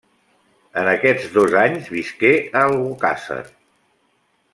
[0.83, 3.39] En aquests dos anys visqué a Albocàsser.